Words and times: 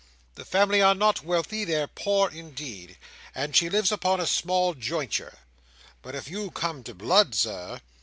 The 0.33 0.45
family 0.45 0.81
are 0.81 0.95
not 0.95 1.23
wealthy—they're 1.23 1.85
poor, 1.89 2.31
indeed—and 2.31 3.55
she 3.55 3.69
lives 3.69 3.91
upon 3.91 4.19
a 4.19 4.25
small 4.25 4.73
jointure; 4.73 5.37
but 6.01 6.15
if 6.15 6.27
you 6.27 6.49
come 6.49 6.81
to 6.85 6.95
blood, 6.95 7.35
Sir!" 7.35 7.81